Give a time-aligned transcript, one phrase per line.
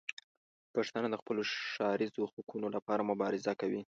[0.75, 1.41] پښتانه د خپلو
[1.71, 3.81] ښاریزو حقونو لپاره مبارزه کوي.